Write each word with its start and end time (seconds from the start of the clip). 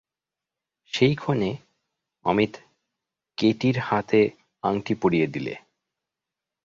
সেই 0.93 1.15
ক্ষণে 1.15 1.51
অমিত 2.25 2.53
কেটির 3.37 3.77
হাতে 3.79 4.21
আংটি 4.63 4.93
পরিয়ে 4.95 5.27
দিলে। 5.27 5.53